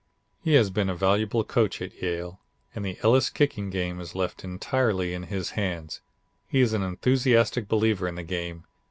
[0.43, 2.39] He has been a valuable coach at Yale
[2.73, 6.01] and the Elis' kicking game is left entirely in his hands.
[6.47, 8.63] He is an enthusiastic believer in the game.